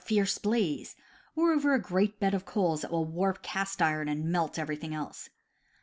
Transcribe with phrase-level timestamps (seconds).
[0.03, 0.95] fierce blaze,
[1.35, 4.75] or over a great bed of coals that will warp cast iron and melt every
[4.75, 5.29] thing else.